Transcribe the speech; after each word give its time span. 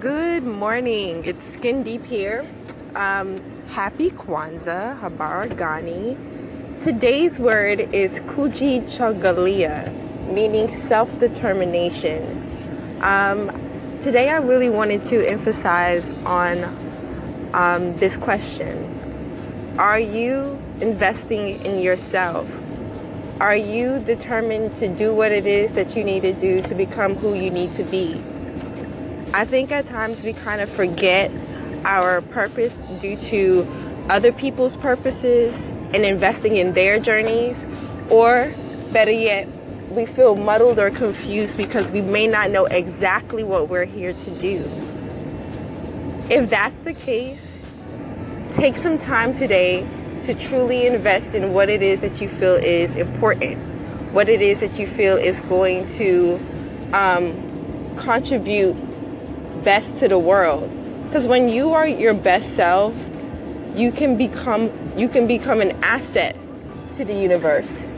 Good 0.00 0.44
morning. 0.44 1.24
It's 1.24 1.44
Skin 1.44 1.82
Deep 1.82 2.04
here. 2.04 2.46
Um, 2.94 3.40
happy 3.68 4.10
Kwanzaa, 4.10 5.00
Habari 5.00 5.56
gani. 5.56 6.16
Today's 6.80 7.40
word 7.40 7.80
is 7.80 8.20
Kujichagulia, 8.20 9.92
meaning 10.32 10.68
self 10.68 11.18
determination. 11.18 12.22
Um, 13.02 13.50
today, 13.98 14.28
I 14.28 14.36
really 14.36 14.70
wanted 14.70 15.02
to 15.04 15.26
emphasize 15.26 16.10
on 16.26 16.62
um, 17.52 17.96
this 17.96 18.16
question 18.16 19.74
Are 19.80 19.98
you 19.98 20.62
investing 20.80 21.60
in 21.64 21.80
yourself? 21.80 22.56
Are 23.40 23.56
you 23.56 23.98
determined 23.98 24.76
to 24.76 24.86
do 24.86 25.12
what 25.12 25.32
it 25.32 25.46
is 25.46 25.72
that 25.72 25.96
you 25.96 26.04
need 26.04 26.22
to 26.22 26.34
do 26.34 26.62
to 26.62 26.74
become 26.76 27.16
who 27.16 27.34
you 27.34 27.50
need 27.50 27.72
to 27.72 27.82
be? 27.82 28.22
I 29.34 29.44
think 29.44 29.70
at 29.72 29.84
times 29.84 30.22
we 30.22 30.32
kind 30.32 30.60
of 30.60 30.70
forget 30.70 31.30
our 31.84 32.22
purpose 32.22 32.76
due 33.00 33.16
to 33.16 33.66
other 34.08 34.32
people's 34.32 34.76
purposes 34.76 35.66
and 35.92 36.04
investing 36.04 36.56
in 36.56 36.72
their 36.72 36.98
journeys, 36.98 37.66
or 38.10 38.54
better 38.90 39.10
yet, 39.10 39.48
we 39.90 40.06
feel 40.06 40.34
muddled 40.34 40.78
or 40.78 40.90
confused 40.90 41.56
because 41.56 41.90
we 41.90 42.00
may 42.00 42.26
not 42.26 42.50
know 42.50 42.64
exactly 42.66 43.44
what 43.44 43.68
we're 43.68 43.84
here 43.84 44.12
to 44.12 44.30
do. 44.38 44.70
If 46.30 46.48
that's 46.50 46.78
the 46.80 46.94
case, 46.94 47.52
take 48.50 48.76
some 48.76 48.98
time 48.98 49.32
today 49.32 49.86
to 50.22 50.34
truly 50.34 50.86
invest 50.86 51.34
in 51.34 51.52
what 51.52 51.68
it 51.68 51.82
is 51.82 52.00
that 52.00 52.20
you 52.20 52.28
feel 52.28 52.54
is 52.54 52.94
important, 52.94 53.58
what 54.12 54.28
it 54.28 54.40
is 54.40 54.60
that 54.60 54.78
you 54.78 54.86
feel 54.86 55.16
is 55.16 55.40
going 55.42 55.86
to 55.86 56.40
um, 56.92 57.94
contribute 57.96 58.76
best 59.64 59.96
to 59.96 60.08
the 60.08 60.18
world. 60.18 60.70
Because 61.04 61.26
when 61.26 61.48
you 61.48 61.72
are 61.72 61.86
your 61.86 62.14
best 62.14 62.54
selves, 62.54 63.10
you 63.74 63.92
can 63.92 64.16
become 64.16 64.70
you 64.96 65.08
can 65.08 65.26
become 65.26 65.60
an 65.60 65.72
asset 65.82 66.36
to 66.94 67.04
the 67.04 67.14
universe. 67.14 67.88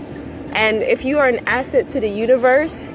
And 0.52 0.83
if 0.83 1.05
you 1.05 1.19
are 1.19 1.28
an 1.28 1.41
asset 1.47 1.89
to 1.91 2.00
the 2.00 2.08
universe, 2.08 2.89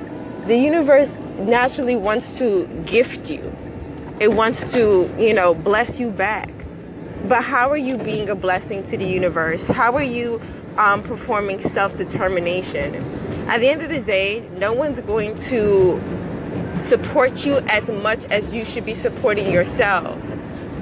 the 0.45 0.57
universe 0.57 1.11
naturally 1.39 1.95
wants 1.95 2.37
to 2.39 2.67
gift 2.85 3.29
you. 3.29 3.55
It 4.19 4.31
wants 4.31 4.73
to, 4.73 5.13
you 5.17 5.33
know, 5.33 5.53
bless 5.53 5.99
you 5.99 6.09
back. 6.09 6.49
But 7.27 7.43
how 7.43 7.69
are 7.69 7.77
you 7.77 7.97
being 7.97 8.29
a 8.29 8.35
blessing 8.35 8.83
to 8.83 8.97
the 8.97 9.05
universe? 9.05 9.67
How 9.67 9.93
are 9.95 10.03
you 10.03 10.39
um, 10.77 11.01
performing 11.01 11.59
self 11.59 11.95
determination? 11.95 12.95
At 13.47 13.59
the 13.59 13.69
end 13.69 13.81
of 13.81 13.89
the 13.89 14.01
day, 14.01 14.47
no 14.57 14.73
one's 14.73 14.99
going 14.99 15.35
to 15.37 15.99
support 16.79 17.45
you 17.45 17.57
as 17.69 17.89
much 17.89 18.25
as 18.25 18.53
you 18.53 18.65
should 18.65 18.85
be 18.85 18.93
supporting 18.93 19.51
yourself. 19.51 20.21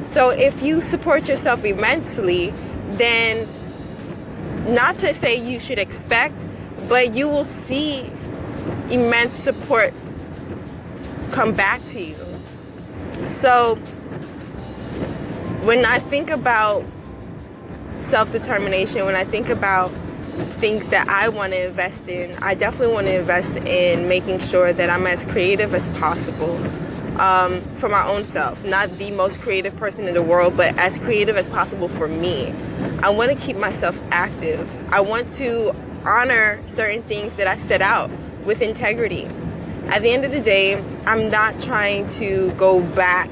So 0.02 0.32
if 0.32 0.62
you 0.62 0.82
support 0.82 1.28
yourself 1.28 1.64
immensely, 1.64 2.54
then 2.98 3.48
not 4.68 4.98
to 4.98 5.14
say 5.14 5.36
you 5.36 5.60
should 5.60 5.80
expect, 5.80 6.36
but 6.88 7.16
you 7.16 7.28
will 7.28 7.44
see 7.46 8.10
immense 8.90 9.36
support 9.36 9.94
come 11.32 11.54
back 11.54 11.86
to 11.88 12.02
you. 12.02 12.16
So 13.28 13.76
when 15.64 15.86
I 15.86 16.00
think 16.00 16.30
about 16.30 16.84
self 18.00 18.32
determination, 18.32 19.06
when 19.06 19.16
I 19.16 19.24
think 19.24 19.50
about 19.50 19.92
things 20.60 20.90
that 20.90 21.08
I 21.10 21.30
want 21.30 21.54
to 21.54 21.68
invest 21.68 22.08
in, 22.08 22.36
I 22.42 22.56
definitely 22.56 22.94
want 22.94 23.08
to 23.08 23.20
invest 23.20 23.56
in 23.58 24.08
making 24.08 24.40
sure 24.40 24.74
that 24.74 24.90
I'm 24.90 25.06
as 25.08 25.26
creative 25.26 25.74
as 25.74 25.88
possible 26.00 26.56
um, 27.20 27.62
for 27.78 27.90
my 27.90 28.06
own 28.08 28.26
self. 28.26 28.64
Not 28.66 28.90
the 28.98 29.12
most 29.12 29.40
creative 29.40 29.76
person 29.76 30.08
in 30.08 30.14
the 30.14 30.24
world, 30.24 30.58
but 30.58 30.78
as 30.80 30.98
creative 30.98 31.36
as 31.38 31.48
possible 31.50 31.88
for 31.88 32.08
me. 32.08 32.54
I 33.02 33.10
want 33.10 33.32
to 33.32 33.38
keep 33.38 33.58
myself 33.58 34.00
active. 34.12 34.70
I 34.92 35.02
want 35.02 35.30
to 35.34 35.76
honor 36.06 36.60
certain 36.68 37.04
things 37.04 37.36
that 37.36 37.48
I 37.48 37.58
set 37.58 37.82
out 37.82 38.10
with 38.46 38.62
integrity. 38.62 39.28
At 39.88 40.02
the 40.02 40.12
end 40.12 40.26
of 40.26 40.32
the 40.32 40.42
day, 40.42 40.84
I'm 41.06 41.30
not 41.30 41.60
trying 41.62 42.08
to 42.10 42.52
go 42.54 42.82
back 42.96 43.30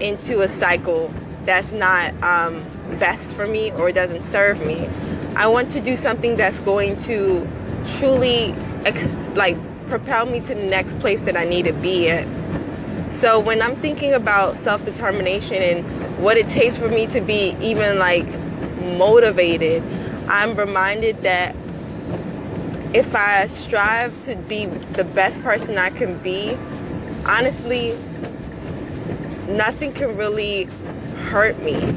into 0.00 0.42
a 0.42 0.48
cycle 0.48 1.12
that's 1.44 1.72
not 1.72 2.12
um, 2.22 2.62
best 2.98 3.34
for 3.34 3.46
me 3.46 3.72
or 3.72 3.90
doesn't 3.90 4.22
serve 4.22 4.64
me. 4.66 4.88
I 5.38 5.46
want 5.46 5.70
to 5.70 5.80
do 5.80 5.94
something 5.94 6.34
that's 6.34 6.58
going 6.58 6.96
to 7.02 7.48
truly 7.84 8.52
ex- 8.84 9.14
like 9.36 9.56
propel 9.86 10.26
me 10.26 10.40
to 10.40 10.48
the 10.48 10.64
next 10.64 10.98
place 10.98 11.20
that 11.22 11.36
I 11.36 11.44
need 11.44 11.66
to 11.66 11.72
be 11.74 12.10
at. 12.10 12.26
So 13.12 13.38
when 13.38 13.62
I'm 13.62 13.76
thinking 13.76 14.14
about 14.14 14.56
self-determination 14.56 15.56
and 15.56 16.18
what 16.20 16.36
it 16.36 16.48
takes 16.48 16.76
for 16.76 16.88
me 16.88 17.06
to 17.06 17.20
be 17.20 17.56
even 17.62 18.00
like 18.00 18.26
motivated, 18.98 19.80
I'm 20.26 20.56
reminded 20.56 21.22
that 21.22 21.54
if 22.92 23.14
I 23.14 23.46
strive 23.46 24.20
to 24.22 24.34
be 24.34 24.66
the 24.96 25.04
best 25.04 25.40
person 25.44 25.78
I 25.78 25.90
can 25.90 26.18
be, 26.18 26.58
honestly, 27.26 27.96
nothing 29.46 29.92
can 29.92 30.16
really 30.16 30.64
hurt 31.30 31.56
me 31.62 31.96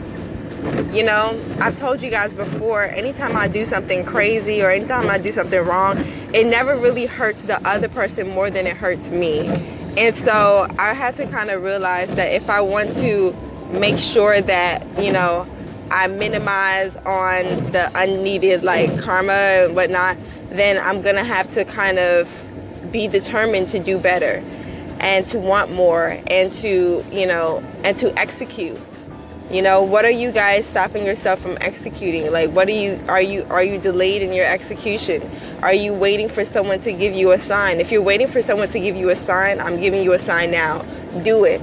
you 0.91 1.03
know, 1.03 1.41
I've 1.61 1.77
told 1.77 2.01
you 2.01 2.09
guys 2.09 2.33
before, 2.33 2.83
anytime 2.83 3.37
I 3.37 3.47
do 3.47 3.63
something 3.63 4.03
crazy 4.03 4.61
or 4.61 4.69
anytime 4.69 5.09
I 5.09 5.17
do 5.17 5.31
something 5.31 5.63
wrong, 5.63 5.97
it 6.33 6.45
never 6.45 6.75
really 6.75 7.05
hurts 7.05 7.43
the 7.43 7.65
other 7.65 7.87
person 7.87 8.27
more 8.27 8.49
than 8.49 8.67
it 8.67 8.75
hurts 8.75 9.09
me. 9.09 9.47
And 9.97 10.17
so 10.17 10.67
I 10.77 10.93
had 10.93 11.15
to 11.15 11.27
kind 11.27 11.49
of 11.49 11.63
realize 11.63 12.13
that 12.15 12.33
if 12.33 12.49
I 12.49 12.59
want 12.59 12.93
to 12.95 13.33
make 13.71 13.99
sure 13.99 14.41
that, 14.41 14.85
you 15.01 15.13
know, 15.13 15.47
I 15.89 16.07
minimize 16.07 16.95
on 16.97 17.71
the 17.71 17.89
unneeded 17.95 18.63
like 18.63 19.01
karma 19.01 19.31
and 19.31 19.75
whatnot, 19.75 20.17
then 20.49 20.77
I'm 20.77 21.01
gonna 21.01 21.23
have 21.23 21.49
to 21.53 21.63
kind 21.63 21.99
of 21.99 22.29
be 22.91 23.07
determined 23.07 23.69
to 23.69 23.79
do 23.79 23.97
better 23.97 24.43
and 24.99 25.25
to 25.27 25.39
want 25.39 25.71
more 25.71 26.19
and 26.27 26.51
to, 26.53 27.05
you 27.11 27.25
know, 27.27 27.63
and 27.85 27.97
to 27.97 28.17
execute 28.19 28.77
you 29.51 29.61
know 29.61 29.83
what 29.83 30.05
are 30.05 30.11
you 30.11 30.31
guys 30.31 30.65
stopping 30.65 31.05
yourself 31.05 31.41
from 31.41 31.57
executing? 31.61 32.31
Like 32.31 32.51
what 32.51 32.67
are 32.67 32.71
you 32.71 33.03
are 33.07 33.21
you 33.21 33.45
are 33.49 33.63
you 33.63 33.79
delayed 33.79 34.21
in 34.21 34.31
your 34.33 34.45
execution? 34.45 35.21
Are 35.61 35.73
you 35.73 35.93
waiting 35.93 36.29
for 36.29 36.45
someone 36.45 36.79
to 36.79 36.93
give 36.93 37.13
you 37.13 37.31
a 37.31 37.39
sign? 37.39 37.79
If 37.79 37.91
you're 37.91 38.01
waiting 38.01 38.27
for 38.27 38.41
someone 38.41 38.69
to 38.69 38.79
give 38.79 38.95
you 38.95 39.09
a 39.09 39.15
sign 39.15 39.59
i'm 39.59 39.79
giving 39.79 40.03
you 40.03 40.13
a 40.13 40.19
sign 40.19 40.51
now. 40.51 40.83
Do 41.23 41.43
it. 41.43 41.61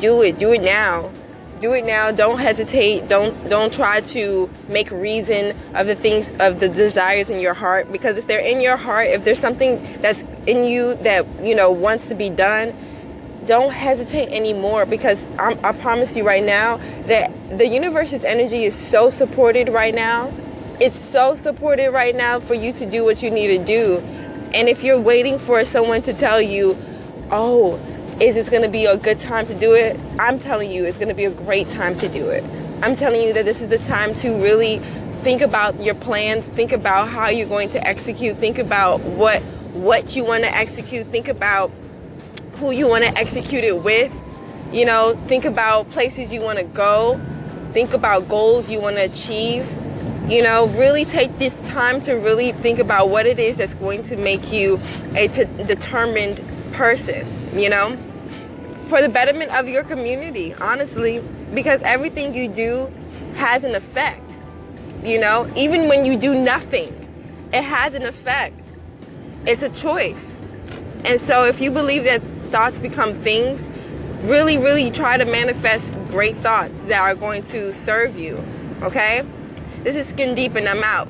Do 0.00 0.22
it. 0.22 0.38
Do 0.38 0.52
it 0.52 0.62
now. 0.62 1.10
Do 1.60 1.72
it 1.72 1.84
now. 1.84 2.10
Don't 2.10 2.38
hesitate. 2.38 3.08
Don't 3.08 3.48
don't 3.48 3.72
try 3.72 4.00
to 4.00 4.50
make 4.68 4.90
reason 4.90 5.56
of 5.74 5.86
the 5.86 5.94
things 5.94 6.32
of 6.40 6.60
the 6.60 6.68
desires 6.68 7.30
in 7.30 7.40
your 7.40 7.54
heart 7.54 7.92
because 7.92 8.18
if 8.18 8.26
they're 8.26 8.40
in 8.40 8.60
your 8.60 8.76
heart 8.76 9.08
if 9.08 9.24
there's 9.24 9.40
something 9.40 9.82
that's 10.00 10.22
in 10.46 10.64
you 10.64 10.94
that 10.96 11.26
you 11.40 11.54
know 11.54 11.70
wants 11.70 12.08
to 12.08 12.14
be 12.14 12.28
done 12.28 12.74
don't 13.46 13.72
hesitate 13.72 14.28
anymore 14.28 14.86
because 14.86 15.26
I'm, 15.38 15.58
i 15.64 15.72
promise 15.72 16.16
you 16.16 16.26
right 16.26 16.42
now 16.42 16.78
that 17.06 17.30
the 17.58 17.66
universe's 17.66 18.24
energy 18.24 18.64
is 18.64 18.74
so 18.74 19.10
supported 19.10 19.68
right 19.68 19.94
now. 19.94 20.32
It's 20.80 20.98
so 20.98 21.36
supported 21.36 21.90
right 21.90 22.14
now 22.14 22.40
for 22.40 22.54
you 22.54 22.72
to 22.72 22.86
do 22.86 23.04
what 23.04 23.22
you 23.22 23.30
need 23.30 23.58
to 23.58 23.64
do. 23.64 23.98
And 24.52 24.68
if 24.68 24.82
you're 24.82 25.00
waiting 25.00 25.38
for 25.38 25.64
someone 25.64 26.02
to 26.02 26.12
tell 26.12 26.40
you, 26.40 26.76
oh, 27.30 27.76
is 28.20 28.34
this 28.34 28.48
going 28.48 28.62
to 28.62 28.68
be 28.68 28.86
a 28.86 28.96
good 28.96 29.20
time 29.20 29.46
to 29.46 29.58
do 29.58 29.74
it? 29.74 29.98
I'm 30.18 30.38
telling 30.38 30.70
you, 30.70 30.84
it's 30.84 30.96
going 30.96 31.08
to 31.08 31.14
be 31.14 31.24
a 31.24 31.30
great 31.30 31.68
time 31.68 31.96
to 31.98 32.08
do 32.08 32.28
it. 32.28 32.44
I'm 32.82 32.94
telling 32.94 33.22
you 33.22 33.32
that 33.34 33.44
this 33.44 33.60
is 33.60 33.68
the 33.68 33.78
time 33.78 34.14
to 34.16 34.30
really 34.42 34.78
think 35.22 35.42
about 35.42 35.80
your 35.80 35.94
plans, 35.94 36.46
think 36.46 36.72
about 36.72 37.08
how 37.08 37.28
you're 37.28 37.48
going 37.48 37.70
to 37.70 37.86
execute, 37.86 38.36
think 38.36 38.58
about 38.58 39.00
what 39.00 39.42
what 39.72 40.14
you 40.14 40.24
want 40.24 40.44
to 40.44 40.54
execute, 40.54 41.06
think 41.08 41.26
about 41.26 41.72
who 42.56 42.70
you 42.70 42.88
want 42.88 43.04
to 43.04 43.16
execute 43.18 43.64
it 43.64 43.82
with. 43.82 44.12
You 44.72 44.84
know, 44.84 45.18
think 45.26 45.44
about 45.44 45.90
places 45.90 46.32
you 46.32 46.40
want 46.40 46.58
to 46.58 46.64
go. 46.64 47.20
Think 47.72 47.92
about 47.92 48.28
goals 48.28 48.70
you 48.70 48.80
want 48.80 48.96
to 48.96 49.02
achieve. 49.02 49.68
You 50.28 50.42
know, 50.42 50.68
really 50.68 51.04
take 51.04 51.38
this 51.38 51.54
time 51.66 52.00
to 52.02 52.14
really 52.14 52.52
think 52.52 52.78
about 52.78 53.10
what 53.10 53.26
it 53.26 53.38
is 53.38 53.56
that's 53.56 53.74
going 53.74 54.02
to 54.04 54.16
make 54.16 54.52
you 54.52 54.80
a 55.14 55.28
t- 55.28 55.44
determined 55.66 56.40
person, 56.72 57.26
you 57.58 57.68
know, 57.68 57.96
for 58.88 59.02
the 59.02 59.08
betterment 59.08 59.52
of 59.54 59.68
your 59.68 59.84
community, 59.84 60.54
honestly, 60.54 61.22
because 61.52 61.80
everything 61.82 62.34
you 62.34 62.48
do 62.48 62.92
has 63.34 63.64
an 63.64 63.74
effect. 63.74 64.22
You 65.04 65.20
know, 65.20 65.50
even 65.54 65.88
when 65.88 66.04
you 66.06 66.18
do 66.18 66.34
nothing, 66.34 66.92
it 67.52 67.62
has 67.62 67.94
an 67.94 68.04
effect. 68.04 68.58
It's 69.46 69.62
a 69.62 69.68
choice. 69.68 70.40
And 71.04 71.20
so 71.20 71.44
if 71.44 71.60
you 71.60 71.70
believe 71.70 72.04
that 72.04 72.22
thoughts 72.54 72.78
become 72.78 73.12
things, 73.22 73.68
really, 74.22 74.56
really 74.56 74.88
try 74.88 75.16
to 75.16 75.24
manifest 75.24 75.92
great 76.10 76.36
thoughts 76.36 76.84
that 76.84 77.00
are 77.00 77.16
going 77.16 77.42
to 77.42 77.72
serve 77.72 78.16
you. 78.16 78.40
Okay? 78.80 79.24
This 79.82 79.96
is 79.96 80.06
Skin 80.06 80.36
Deep, 80.36 80.54
and 80.54 80.68
I'm 80.68 80.84
out. 80.84 81.08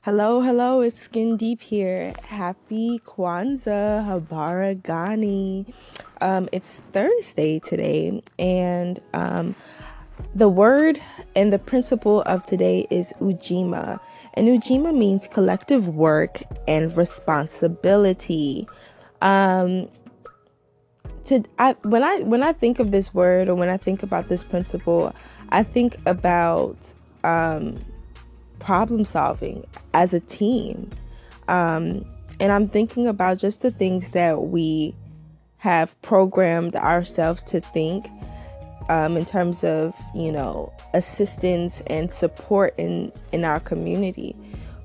Hello, 0.00 0.40
hello, 0.40 0.80
it's 0.80 1.02
Skin 1.02 1.36
Deep 1.36 1.62
here. 1.62 2.12
Happy 2.24 2.98
Kwanzaa, 3.04 4.04
Habari 4.04 4.82
Gani. 4.82 5.72
Um, 6.20 6.48
it's 6.50 6.80
Thursday 6.90 7.60
today, 7.60 8.20
and 8.36 9.00
um, 9.14 9.54
the 10.34 10.48
word 10.48 11.00
and 11.34 11.52
the 11.52 11.58
principle 11.58 12.22
of 12.22 12.44
today 12.44 12.86
is 12.90 13.12
Ujima. 13.20 14.00
And 14.34 14.48
Ujima 14.48 14.96
means 14.96 15.26
collective 15.26 15.88
work 15.88 16.42
and 16.68 16.96
responsibility. 16.96 18.68
Um, 19.20 19.88
to 21.24 21.44
I, 21.58 21.76
when 21.82 22.02
I 22.02 22.20
when 22.20 22.42
I 22.42 22.52
think 22.52 22.78
of 22.78 22.90
this 22.90 23.12
word 23.12 23.48
or 23.48 23.54
when 23.54 23.68
I 23.68 23.76
think 23.76 24.02
about 24.02 24.28
this 24.28 24.44
principle, 24.44 25.14
I 25.50 25.62
think 25.62 25.96
about 26.06 26.76
um, 27.24 27.84
problem 28.58 29.04
solving 29.04 29.66
as 29.92 30.14
a 30.14 30.20
team. 30.20 30.90
Um, 31.48 32.04
and 32.38 32.52
I'm 32.52 32.68
thinking 32.68 33.06
about 33.06 33.38
just 33.38 33.60
the 33.60 33.70
things 33.70 34.12
that 34.12 34.40
we 34.42 34.94
have 35.58 36.00
programmed 36.00 36.74
ourselves 36.74 37.42
to 37.42 37.60
think 37.60 38.08
um, 38.90 39.16
in 39.16 39.24
terms 39.24 39.62
of, 39.62 39.94
you 40.14 40.32
know, 40.32 40.72
assistance 40.94 41.80
and 41.86 42.12
support 42.12 42.74
in, 42.76 43.12
in 43.30 43.44
our 43.44 43.60
community. 43.60 44.34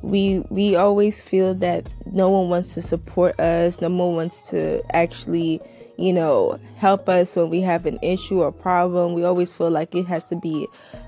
We, 0.03 0.45
we 0.49 0.75
always 0.75 1.23
feel 1.23 1.55
that 1.55 1.89
no 2.05 2.29
one 2.29 2.49
wants 2.49 2.75
to 2.75 2.83
support 2.83 3.39
us, 3.39 3.81
no 3.81 3.89
one 3.89 4.15
wants 4.15 4.41
to 4.51 4.83
actually, 4.95 5.59
you 5.97 6.13
know, 6.13 6.59
help 6.77 7.09
us 7.09 7.35
when 7.35 7.49
we 7.49 7.61
have 7.61 7.87
an 7.87 7.97
issue 8.03 8.43
or 8.43 8.51
problem. 8.51 9.15
We 9.15 9.23
always 9.23 9.51
feel 9.51 9.71
like 9.71 9.95
it 9.95 10.05
has 10.05 10.23
to 10.25 10.35
be 10.35 10.67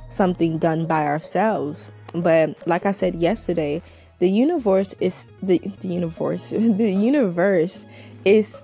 something 0.10 0.58
done 0.58 0.88
by 0.88 1.06
ourselves. 1.06 1.92
But 2.16 2.68
like 2.68 2.88
I 2.88 2.94
said 2.94 3.14
yesterday, 3.22 3.84
the 4.18 4.30
universe 4.30 4.96
is 5.00 5.28
the 5.44 5.60
the 5.82 5.90
universe 5.90 6.50
the 6.50 6.92
universe 6.92 7.86
is 8.26 8.58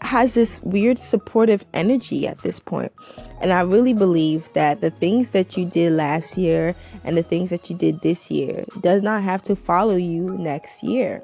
has 0.00 0.34
this 0.34 0.60
weird 0.62 0.98
supportive 0.98 1.64
energy 1.74 2.26
at 2.26 2.38
this 2.38 2.60
point. 2.60 2.92
And 3.40 3.52
I 3.52 3.62
really 3.62 3.94
believe 3.94 4.52
that 4.54 4.80
the 4.80 4.90
things 4.90 5.30
that 5.30 5.56
you 5.56 5.64
did 5.64 5.92
last 5.92 6.36
year 6.36 6.74
and 7.04 7.16
the 7.16 7.22
things 7.22 7.50
that 7.50 7.68
you 7.70 7.76
did 7.76 8.00
this 8.00 8.30
year 8.30 8.64
does 8.80 9.02
not 9.02 9.22
have 9.22 9.42
to 9.44 9.56
follow 9.56 9.96
you 9.96 10.36
next 10.38 10.82
year. 10.82 11.22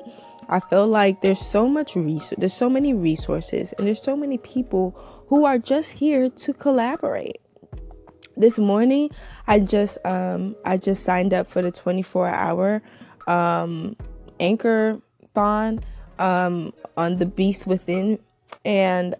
I 0.48 0.60
feel 0.60 0.86
like 0.86 1.22
there's 1.22 1.40
so 1.40 1.68
much 1.68 1.96
resource 1.96 2.34
there's 2.36 2.54
so 2.54 2.68
many 2.68 2.92
resources 2.92 3.72
and 3.74 3.86
there's 3.86 4.02
so 4.02 4.16
many 4.16 4.36
people 4.38 4.90
who 5.28 5.46
are 5.46 5.58
just 5.58 5.92
here 5.92 6.28
to 6.28 6.52
collaborate 6.52 7.38
this 8.36 8.58
morning 8.58 9.10
i 9.46 9.58
just 9.58 9.96
um 10.04 10.54
i 10.64 10.76
just 10.76 11.04
signed 11.04 11.32
up 11.32 11.46
for 11.46 11.62
the 11.62 11.70
24 11.70 12.28
hour 12.28 12.82
um 13.26 13.96
anchor 14.40 15.00
thon 15.34 15.80
um 16.18 16.72
on 16.96 17.16
the 17.16 17.26
beast 17.26 17.66
within 17.66 18.18
and 18.64 19.14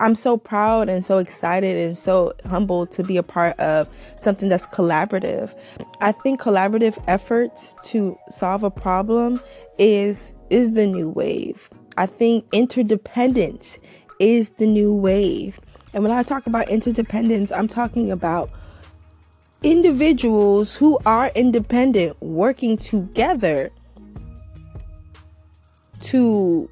i'm 0.00 0.14
so 0.14 0.36
proud 0.36 0.88
and 0.88 1.04
so 1.04 1.18
excited 1.18 1.76
and 1.76 1.98
so 1.98 2.32
humbled 2.46 2.90
to 2.90 3.02
be 3.02 3.16
a 3.16 3.22
part 3.22 3.58
of 3.58 3.88
something 4.20 4.48
that's 4.48 4.66
collaborative. 4.66 5.54
I 6.00 6.12
think 6.12 6.40
collaborative 6.40 7.02
efforts 7.08 7.74
to 7.84 8.16
solve 8.30 8.62
a 8.62 8.70
problem 8.70 9.40
is 9.78 10.32
is 10.50 10.72
the 10.72 10.86
new 10.86 11.08
wave. 11.08 11.68
I 11.96 12.06
think 12.06 12.46
interdependence 12.52 13.78
is 14.20 14.50
the 14.50 14.66
new 14.66 14.94
wave. 14.94 15.58
And 15.92 16.02
when 16.02 16.12
I 16.12 16.22
talk 16.22 16.46
about 16.46 16.68
interdependence, 16.68 17.50
I'm 17.50 17.68
talking 17.68 18.10
about 18.10 18.50
individuals 19.62 20.76
who 20.76 20.98
are 21.04 21.32
independent 21.34 22.20
working 22.22 22.76
together 22.76 23.70
to 26.00 26.70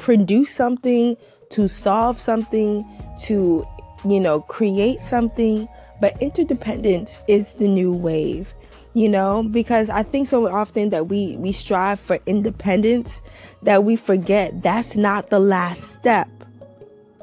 produce 0.00 0.52
something, 0.52 1.16
to 1.50 1.68
solve 1.68 2.18
something, 2.18 2.84
to, 3.22 3.66
you 4.08 4.20
know, 4.20 4.40
create 4.40 5.00
something. 5.00 5.68
But 6.00 6.20
interdependence 6.20 7.20
is 7.28 7.52
the 7.54 7.68
new 7.68 7.92
wave 7.92 8.54
you 8.92 9.08
know 9.08 9.44
because 9.52 9.88
i 9.88 10.02
think 10.02 10.26
so 10.26 10.48
often 10.48 10.90
that 10.90 11.06
we 11.06 11.36
we 11.36 11.52
strive 11.52 12.00
for 12.00 12.18
independence 12.26 13.22
that 13.62 13.84
we 13.84 13.94
forget 13.94 14.62
that's 14.64 14.96
not 14.96 15.30
the 15.30 15.38
last 15.38 15.92
step 15.92 16.28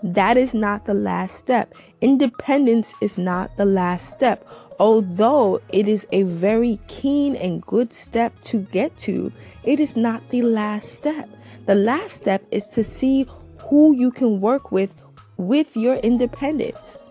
that 0.03 0.37
is 0.37 0.53
not 0.53 0.85
the 0.85 0.93
last 0.93 1.37
step. 1.37 1.73
Independence 2.01 2.93
is 3.01 3.17
not 3.17 3.55
the 3.57 3.65
last 3.65 4.09
step. 4.09 4.47
Although 4.79 5.61
it 5.73 5.87
is 5.87 6.05
a 6.11 6.23
very 6.23 6.79
keen 6.87 7.35
and 7.35 7.65
good 7.65 7.93
step 7.93 8.39
to 8.43 8.61
get 8.61 8.97
to, 8.99 9.31
it 9.63 9.79
is 9.79 9.95
not 9.95 10.29
the 10.29 10.43
last 10.43 10.93
step. 10.93 11.29
The 11.65 11.75
last 11.75 12.15
step 12.15 12.43
is 12.51 12.67
to 12.67 12.83
see 12.83 13.27
who 13.69 13.93
you 13.93 14.11
can 14.11 14.39
work 14.39 14.71
with 14.71 14.91
with 15.37 15.75
your 15.75 15.95
independence. 15.95 17.03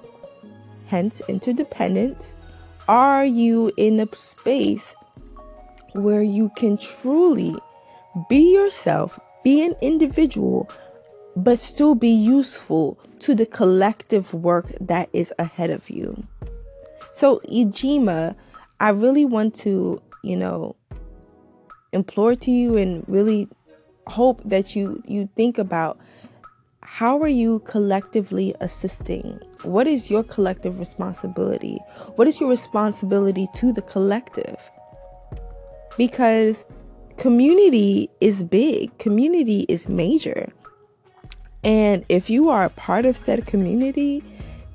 Hence, 0.87 1.21
interdependence. 1.29 2.37
Are 2.89 3.25
you 3.25 3.73
in 3.77 3.99
a 3.99 4.15
space 4.15 4.95
where 5.93 6.23
you 6.23 6.51
can 6.57 6.77
truly 6.77 7.57
be 8.29 8.53
yourself, 8.53 9.19
be 9.43 9.65
an 9.65 9.75
individual, 9.81 10.69
but 11.35 11.61
still 11.61 11.95
be 11.95 12.09
useful 12.09 12.99
to 13.21 13.35
the 13.35 13.47
collective 13.47 14.33
work 14.33 14.67
that 14.81 15.09
is 15.13 15.35
ahead 15.39 15.71
of 15.71 15.91
you. 15.91 16.25
So, 17.17 17.41
Ujima, 17.51 18.37
I 18.79 18.91
really 18.91 19.25
want 19.25 19.55
to, 19.61 20.03
you 20.23 20.37
know, 20.37 20.77
implore 21.95 22.37
to 22.37 22.51
you 22.51 22.77
and 22.77 23.09
really 23.09 23.49
hope 24.07 24.43
that 24.45 24.77
you 24.77 25.03
you 25.07 25.27
think 25.35 25.57
about 25.57 25.99
how 26.83 27.19
are 27.23 27.35
you 27.43 27.61
collectively 27.61 28.55
assisting? 28.61 29.41
What 29.63 29.87
is 29.87 30.11
your 30.11 30.25
collective 30.25 30.79
responsibility? 30.79 31.79
What 32.17 32.29
is 32.29 32.39
your 32.39 32.51
responsibility 32.51 33.47
to 33.55 33.73
the 33.73 33.81
collective? 33.81 34.59
Because 35.97 36.67
community 37.17 38.11
is 38.21 38.43
big, 38.43 38.99
community 38.99 39.65
is 39.71 39.89
major. 39.89 40.53
And 41.65 42.05
if 42.11 42.29
you 42.29 42.51
are 42.51 42.67
a 42.67 42.71
part 42.71 43.07
of 43.07 43.17
said 43.17 43.47
community, 43.47 44.23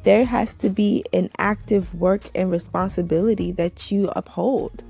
there 0.04 0.26
has 0.26 0.56
to 0.56 0.70
be 0.70 1.04
an 1.14 1.30
active 1.38 1.94
work 1.96 2.24
and 2.34 2.52
responsibility 2.52 3.52
that 3.54 3.92
you 3.92 4.12
uphold. 4.16 4.84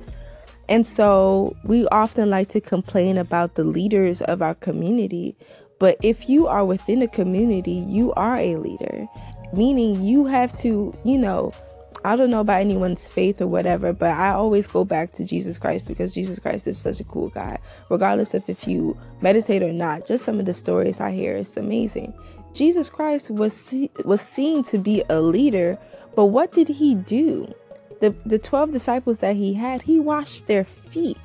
And 0.70 0.88
so 0.88 1.56
we 1.64 1.88
often 1.88 2.30
like 2.30 2.50
to 2.50 2.62
complain 2.62 3.18
about 3.18 3.56
the 3.56 3.64
leaders 3.64 4.22
of 4.22 4.42
our 4.42 4.56
community. 4.56 5.36
But 5.80 5.98
if 6.02 6.30
you 6.30 6.48
are 6.48 6.64
within 6.64 7.02
a 7.02 7.08
community, 7.08 7.74
you 7.74 8.14
are 8.14 8.38
a 8.38 8.56
leader, 8.56 9.08
meaning 9.54 10.04
you 10.04 10.26
have 10.28 10.56
to, 10.60 10.96
you 11.04 11.18
know, 11.18 11.54
I 12.04 12.16
don't 12.16 12.32
know 12.32 12.40
about 12.40 12.62
anyone's 12.62 13.08
faith 13.08 13.42
or 13.42 13.48
whatever, 13.48 13.94
but 13.94 14.12
I 14.12 14.30
always 14.32 14.66
go 14.66 14.84
back 14.84 15.12
to 15.14 15.24
Jesus 15.24 15.58
Christ 15.60 15.88
because 15.88 16.14
Jesus 16.14 16.40
Christ 16.40 16.66
is 16.66 16.78
such 16.78 17.00
a 17.00 17.04
cool 17.04 17.30
guy. 17.30 17.60
Regardless 17.90 18.34
of 18.34 18.48
if 18.50 18.68
you 18.68 18.98
meditate 19.22 19.62
or 19.62 19.74
not, 19.74 20.08
just 20.08 20.26
some 20.26 20.40
of 20.40 20.46
the 20.46 20.54
stories 20.54 21.00
I 21.00 21.12
hear 21.12 21.36
is 21.36 21.56
amazing. 21.58 22.14
Jesus 22.54 22.90
Christ 22.90 23.32
was 23.32 23.74
was 24.04 24.22
seen 24.22 24.64
to 24.66 24.78
be 24.78 25.04
a 25.10 25.22
leader, 25.22 25.78
but 26.16 26.26
what 26.26 26.52
did 26.52 26.68
he 26.68 26.96
do? 26.96 27.54
The 28.00 28.14
the 28.26 28.40
12 28.40 28.72
disciples 28.72 29.20
that 29.20 29.36
he 29.36 29.54
had, 29.54 29.84
he 29.84 30.00
washed 30.00 30.48
their 30.48 30.66
feet. 30.66 31.18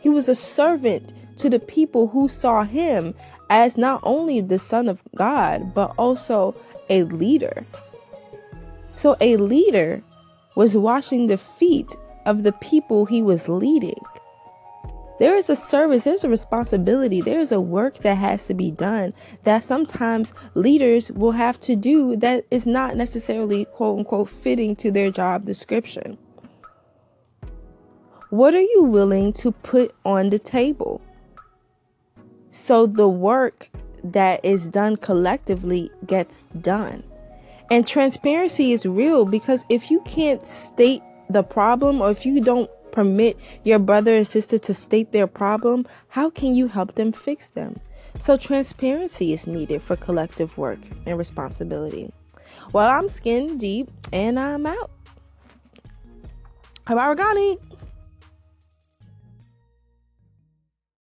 He 0.00 0.08
was 0.08 0.28
a 0.28 0.34
servant 0.34 1.12
to 1.36 1.50
the 1.50 1.58
people 1.58 2.08
who 2.08 2.28
saw 2.28 2.64
him 2.64 3.14
as 3.48 3.76
not 3.76 4.00
only 4.02 4.40
the 4.40 4.58
son 4.58 4.88
of 4.88 5.02
God, 5.16 5.74
but 5.74 5.92
also 5.98 6.54
a 6.88 7.02
leader. 7.04 7.66
So 8.94 9.16
a 9.20 9.36
leader 9.36 10.02
was 10.54 10.76
washing 10.76 11.26
the 11.26 11.38
feet 11.38 11.94
of 12.26 12.42
the 12.42 12.52
people 12.52 13.06
he 13.06 13.22
was 13.22 13.48
leading. 13.48 14.00
There 15.20 15.36
is 15.36 15.50
a 15.50 15.54
service, 15.54 16.04
there's 16.04 16.24
a 16.24 16.30
responsibility, 16.30 17.20
there's 17.20 17.52
a 17.52 17.60
work 17.60 17.98
that 17.98 18.14
has 18.14 18.46
to 18.46 18.54
be 18.54 18.70
done 18.70 19.12
that 19.44 19.62
sometimes 19.62 20.32
leaders 20.54 21.12
will 21.12 21.32
have 21.32 21.60
to 21.60 21.76
do 21.76 22.16
that 22.16 22.46
is 22.50 22.64
not 22.64 22.96
necessarily 22.96 23.66
quote 23.66 23.98
unquote 23.98 24.30
fitting 24.30 24.74
to 24.76 24.90
their 24.90 25.10
job 25.10 25.44
description. 25.44 26.16
What 28.30 28.54
are 28.54 28.62
you 28.62 28.84
willing 28.84 29.34
to 29.34 29.52
put 29.52 29.94
on 30.06 30.30
the 30.30 30.38
table? 30.38 31.02
So 32.50 32.86
the 32.86 33.08
work 33.08 33.68
that 34.02 34.42
is 34.42 34.68
done 34.68 34.96
collectively 34.96 35.90
gets 36.06 36.44
done. 36.62 37.04
And 37.70 37.86
transparency 37.86 38.72
is 38.72 38.86
real 38.86 39.26
because 39.26 39.66
if 39.68 39.90
you 39.90 40.00
can't 40.00 40.46
state 40.46 41.02
the 41.28 41.42
problem 41.42 42.00
or 42.00 42.10
if 42.10 42.24
you 42.24 42.40
don't 42.40 42.70
permit 42.92 43.38
your 43.64 43.78
brother 43.78 44.14
and 44.14 44.26
sister 44.26 44.58
to 44.58 44.74
state 44.74 45.12
their 45.12 45.26
problem, 45.26 45.86
how 46.08 46.30
can 46.30 46.54
you 46.54 46.68
help 46.68 46.94
them 46.94 47.12
fix 47.12 47.48
them? 47.48 47.80
So, 48.18 48.36
transparency 48.36 49.32
is 49.32 49.46
needed 49.46 49.82
for 49.82 49.96
collective 49.96 50.58
work 50.58 50.80
and 51.06 51.16
responsibility. 51.16 52.12
Well, 52.72 52.88
I'm 52.88 53.08
skin 53.08 53.58
deep 53.58 53.90
and 54.12 54.38
I'm 54.38 54.66
out. 54.66 54.90
Habari 56.86 57.16
gani. 57.16 57.58